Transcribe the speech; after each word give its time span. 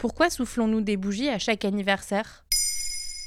Pourquoi 0.00 0.30
soufflons-nous 0.30 0.80
des 0.80 0.96
bougies 0.96 1.28
à 1.28 1.38
chaque 1.38 1.66
anniversaire? 1.66 2.46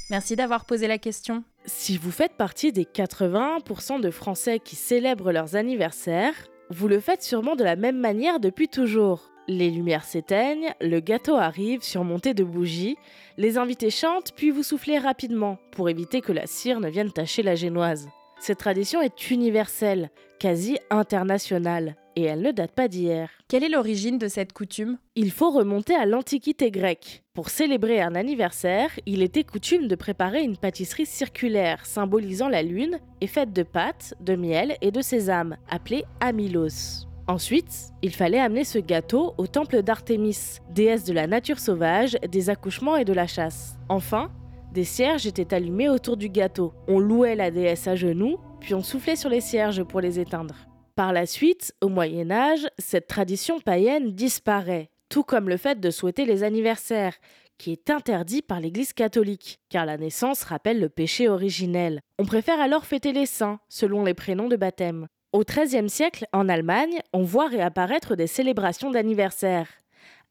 Merci 0.10 0.36
d'avoir 0.36 0.66
posé 0.66 0.88
la 0.88 0.98
question. 0.98 1.44
Si 1.66 2.00
vous 2.00 2.10
faites 2.10 2.34
partie 2.34 2.72
des 2.72 2.86
81% 2.86 4.02
de 4.02 4.10
Français 4.10 4.58
qui 4.58 4.76
célèbrent 4.76 5.32
leurs 5.32 5.56
anniversaires, 5.56 6.34
vous 6.72 6.88
le 6.88 7.00
faites 7.00 7.22
sûrement 7.22 7.56
de 7.56 7.64
la 7.64 7.76
même 7.76 8.00
manière 8.00 8.40
depuis 8.40 8.70
toujours. 8.70 9.30
Les 9.48 9.70
lumières 9.70 10.04
s'éteignent, 10.04 10.74
le 10.82 11.00
gâteau 11.00 11.36
arrive 11.36 11.84
surmonté 11.84 12.34
de 12.34 12.44
bougies, 12.44 12.98
les 13.38 13.60
invités 13.60 13.92
chantent 13.92 14.32
puis 14.36 14.50
vous 14.50 14.64
soufflez 14.64 14.98
rapidement 14.98 15.60
pour 15.74 15.92
éviter 15.92 16.22
que 16.22 16.32
la 16.32 16.48
cire 16.48 16.80
ne 16.80 16.90
vienne 16.90 17.12
tacher 17.12 17.44
la 17.44 17.54
génoise. 17.54 18.10
Cette 18.40 18.58
tradition 18.58 19.00
est 19.00 19.30
universelle, 19.30 20.10
quasi 20.40 20.80
internationale, 20.90 21.98
et 22.16 22.24
elle 22.24 22.42
ne 22.42 22.52
date 22.52 22.72
pas 22.72 22.88
d'hier. 22.88 23.30
Quelle 23.48 23.64
est 23.64 23.70
l'origine 23.70 24.18
de 24.18 24.28
cette 24.28 24.54
coutume? 24.54 24.98
Il 25.16 25.32
faut 25.32 25.52
remonter 25.52 25.96
à 25.96 26.06
l'Antiquité 26.06 26.72
grecque. 26.72 27.24
Pour 27.34 27.50
célébrer 27.50 28.02
un 28.02 28.16
anniversaire, 28.16 28.90
il 29.06 29.22
était 29.24 29.44
coutume 29.44 29.88
de 29.88 29.96
préparer 29.96 30.44
une 30.44 30.58
pâtisserie 30.58 31.06
circulaire 31.06 31.86
symbolisant 31.86 32.50
la 32.50 32.64
lune 32.64 33.00
et 33.22 33.28
faite 33.28 33.54
de 33.54 33.64
pâtes, 33.64 34.14
de 34.22 34.36
miel 34.36 34.78
et 34.82 34.92
de 34.92 35.02
sésame, 35.02 35.58
appelée 35.70 36.06
amylos. 36.20 37.08
Ensuite, 37.28 37.92
il 38.02 38.14
fallait 38.14 38.40
amener 38.40 38.66
ce 38.66 38.80
gâteau 38.80 39.34
au 39.38 39.48
temple 39.48 39.82
d'Artémis, 39.82 40.60
déesse 40.72 41.06
de 41.06 41.14
la 41.14 41.26
nature 41.26 41.60
sauvage, 41.60 42.18
des 42.30 42.50
accouchements 42.50 42.98
et 42.98 43.06
de 43.06 43.14
la 43.14 43.28
chasse. 43.28 43.78
Enfin, 43.88 44.30
des 44.74 44.84
cierges 44.84 45.26
étaient 45.26 45.54
allumés 45.54 45.88
autour 45.88 46.18
du 46.18 46.30
gâteau. 46.30 46.74
On 46.88 47.00
louait 47.00 47.36
la 47.36 47.50
déesse 47.50 47.88
à 47.88 47.96
genoux, 47.96 48.40
puis 48.60 48.74
on 48.74 48.82
soufflait 48.82 49.16
sur 49.16 49.30
les 49.30 49.40
cierges 49.40 49.84
pour 49.84 50.02
les 50.02 50.20
éteindre. 50.20 50.56
Par 50.96 51.12
la 51.12 51.26
suite, 51.26 51.74
au 51.82 51.90
Moyen 51.90 52.30
Âge, 52.30 52.68
cette 52.78 53.08
tradition 53.08 53.60
païenne 53.60 54.12
disparaît, 54.12 54.92
tout 55.10 55.24
comme 55.24 55.50
le 55.50 55.58
fait 55.58 55.80
de 55.80 55.90
souhaiter 55.90 56.24
les 56.26 56.44
anniversaires, 56.44 57.16
qui 57.58 57.72
est 57.72 57.90
interdit 57.90 58.44
par 58.44 58.60
l'Église 58.60 58.94
catholique, 58.94 59.60
car 59.70 59.88
la 59.88 59.98
naissance 59.98 60.44
rappelle 60.44 60.80
le 60.80 60.90
péché 60.90 61.30
originel. 61.30 62.00
On 62.20 62.26
préfère 62.26 62.62
alors 62.62 62.86
fêter 62.86 63.12
les 63.12 63.26
saints, 63.26 63.60
selon 63.70 64.04
les 64.04 64.14
prénoms 64.14 64.50
de 64.50 64.56
baptême. 64.56 65.08
Au 65.32 65.44
XIIIe 65.44 65.90
siècle, 65.90 66.28
en 66.32 66.48
Allemagne, 66.48 67.00
on 67.12 67.24
voit 67.24 67.48
réapparaître 67.48 68.16
des 68.16 68.28
célébrations 68.28 68.92
d'anniversaire. 68.92 69.68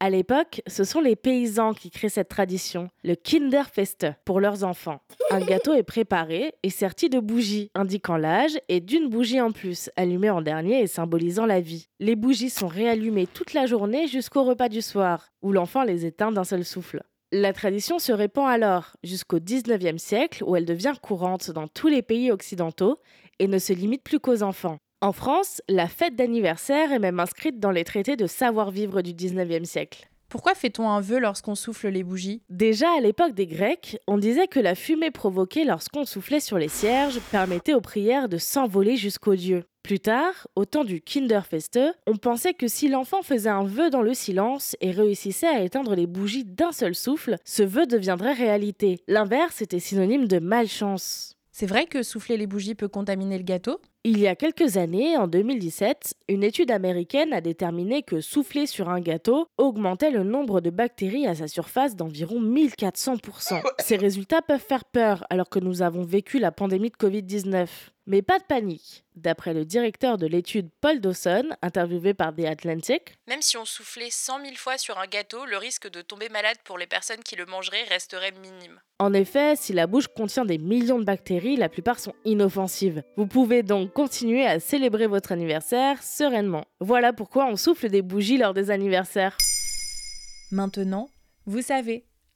À 0.05 0.11
l'époque, 0.11 0.62
ce 0.67 0.83
sont 0.83 1.00
les 1.00 1.14
paysans 1.14 1.75
qui 1.75 1.89
créent 1.89 2.08
cette 2.08 2.28
tradition, 2.28 2.89
le 3.05 3.14
Kinderfeste, 3.14 4.08
pour 4.25 4.41
leurs 4.41 4.64
enfants. 4.64 4.98
Un 5.31 5.39
gâteau 5.39 5.75
est 5.75 5.84
préparé 5.84 6.55
et 6.64 6.70
serti 6.70 7.08
de 7.08 7.20
bougies, 7.20 7.70
indiquant 7.77 8.17
l'âge, 8.17 8.58
et 8.69 8.80
d'une 8.80 9.08
bougie 9.08 9.41
en 9.41 9.53
plus, 9.53 9.91
allumée 9.95 10.30
en 10.30 10.42
dernier 10.42 10.80
et 10.80 10.89
symbolisant 10.89 11.47
la 11.47 11.61
vie. 11.61 11.86
Les 12.00 12.17
bougies 12.17 12.50
sont 12.50 12.67
réallumées 12.67 13.28
toute 13.28 13.55
la 13.55 13.67
journée 13.67 14.08
jusqu'au 14.08 14.42
repas 14.42 14.69
du 14.69 14.83
soir, 14.83 15.28
où 15.41 15.53
l'enfant 15.53 15.84
les 15.84 16.05
éteint 16.05 16.33
d'un 16.33 16.42
seul 16.42 16.64
souffle. 16.64 17.05
La 17.30 17.53
tradition 17.53 18.00
se 18.00 18.11
répand 18.11 18.48
alors 18.48 18.97
jusqu'au 19.05 19.39
19e 19.39 19.98
siècle 19.98 20.42
où 20.42 20.56
elle 20.56 20.67
devient 20.67 20.95
courante 21.00 21.53
dans 21.53 21.69
tous 21.69 21.86
les 21.86 22.03
pays 22.03 22.33
occidentaux 22.33 22.98
et 23.39 23.47
ne 23.47 23.61
se 23.61 23.73
limite 23.73 24.03
plus 24.03 24.19
qu'aux 24.19 24.42
enfants. 24.42 24.78
En 25.03 25.11
France, 25.11 25.61
la 25.69 25.89
fête 25.89 26.14
d'anniversaire 26.14 26.92
est 26.92 27.00
même 27.00 27.19
inscrite 27.19 27.58
dans 27.58 27.72
les 27.72 27.83
traités 27.83 28.14
de 28.14 28.28
savoir-vivre 28.28 29.03
du 29.03 29.12
19e 29.14 29.64
siècle. 29.64 30.08
Pourquoi 30.28 30.55
fait-on 30.55 30.89
un 30.89 31.00
vœu 31.00 31.19
lorsqu'on 31.19 31.56
souffle 31.56 31.89
les 31.89 32.05
bougies? 32.05 32.41
Déjà 32.50 32.86
à 32.97 33.00
l'époque 33.00 33.34
des 33.34 33.48
Grecs, 33.48 33.98
on 34.06 34.17
disait 34.17 34.47
que 34.47 34.61
la 34.61 34.77
fumée 34.77 35.11
provoquée 35.11 35.64
lorsqu'on 35.64 36.05
soufflait 36.05 36.39
sur 36.39 36.56
les 36.56 36.69
cierges 36.69 37.19
permettait 37.33 37.75
aux 37.75 37.80
prières 37.80 38.28
de 38.28 38.39
s'envoler 38.39 38.97
jusqu'aux 38.97 39.34
dieux. 39.34 39.64
Plus 39.83 39.98
tard, 39.98 40.47
au 40.55 40.67
temps 40.67 40.84
du 40.84 41.00
Kinderfeste, 41.00 41.80
on 42.06 42.14
pensait 42.14 42.55
que 42.55 42.69
si 42.69 42.86
l'enfant 42.86 43.23
faisait 43.23 43.50
un 43.50 43.64
vœu 43.64 43.91
dans 43.91 44.03
le 44.03 44.14
silence 44.14 44.77
et 44.80 44.92
réussissait 44.92 45.48
à 45.48 45.64
éteindre 45.64 45.97
les 45.97 46.06
bougies 46.06 46.45
d'un 46.45 46.70
seul 46.70 46.95
souffle, 46.95 47.39
ce 47.45 47.64
vœu 47.64 47.86
deviendrait 47.86 48.34
réalité. 48.34 49.00
L'inverse 49.08 49.62
était 49.62 49.80
synonyme 49.80 50.29
de 50.29 50.39
malchance. 50.39 51.36
C'est 51.55 51.67
vrai 51.67 51.85
que 51.85 52.02
souffler 52.02 52.39
les 52.39 52.46
bougies 52.46 52.74
peut 52.74 52.89
contaminer 52.89 53.36
le 53.36 53.45
gâteau? 53.45 53.79
Il 54.05 54.18
y 54.18 54.27
a 54.27 54.35
quelques 54.35 54.79
années, 54.79 55.18
en 55.18 55.29
2017, 55.29 56.14
une 56.29 56.42
étude 56.42 56.70
américaine 56.70 57.35
a 57.35 57.42
déterminé 57.42 58.02
que 58.02 58.23
souffler 58.23 58.67
sur 58.67 58.89
un 58.89 59.01
gâteau 59.01 59.46
augmentait 59.58 60.11
le 60.11 60.24
nombre 60.24 60.62
de 60.62 60.70
bactéries 60.70 61.27
à 61.27 61.35
sa 61.35 61.48
surface 61.48 61.95
d'environ 61.95 62.41
1400%. 62.41 63.61
Ces 63.80 63.96
résultats 63.96 64.41
peuvent 64.41 64.64
faire 64.67 64.86
peur 64.86 65.27
alors 65.29 65.51
que 65.51 65.58
nous 65.58 65.83
avons 65.83 66.02
vécu 66.02 66.39
la 66.39 66.52
pandémie 66.52 66.91
de 66.91 66.96
Covid-19. 66.96 67.68
Mais 68.07 68.20
pas 68.20 68.40
de 68.40 68.45
panique. 68.45 69.05
D'après 69.14 69.55
le 69.55 69.64
directeur 69.64 70.18
de 70.18 70.27
l'étude 70.27 70.70
Paul 70.80 71.01
Dawson, 71.01 71.51
interviewé 71.63 72.14
par 72.14 72.35
The 72.35 72.46
Atlantic, 72.46 73.14
même 73.29 73.42
si 73.42 73.57
on 73.57 73.64
soufflait 73.64 74.11
100 74.11 74.40
000 74.45 74.57
fois 74.57 74.77
sur 74.77 74.98
un 74.98 75.07
gâteau, 75.07 75.45
le 75.46 75.57
risque 75.57 75.89
de 75.89 76.02
tomber 76.02 76.29
malade 76.29 76.57
pour 76.64 76.79
les 76.79 76.89
personnes 76.89 77.23
qui 77.23 77.36
le 77.36 77.46
mangeraient 77.46 77.85
resterait 77.85 78.33
minime. 78.33 78.80
En 78.98 79.12
effet, 79.12 79.55
si 79.55 79.73
la 79.73 79.86
bouche 79.86 80.08
contient 80.08 80.45
des 80.45 80.58
millions 80.58 80.98
de 80.98 81.05
bactéries, 81.05 81.57
la 81.57 81.68
plupart 81.68 82.01
sont 82.01 82.14
inoffensives. 82.24 83.05
Vous 83.17 83.29
pouvez 83.29 83.62
donc 83.62 83.92
continuer 83.92 84.46
à 84.46 84.58
célébrer 84.58 85.07
votre 85.07 85.30
anniversaire 85.30 86.02
sereinement. 86.02 86.64
Voilà 86.80 87.12
pourquoi 87.12 87.46
on 87.46 87.57
souffle 87.57 87.89
des 87.89 88.02
bougies 88.02 88.39
lors 88.39 88.55
des 88.55 88.73
anniversaires. 88.73 89.36
Maintenant, 90.51 91.08
vous 91.46 91.62
savez. 91.62 92.05